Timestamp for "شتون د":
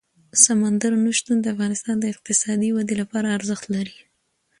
1.17-1.45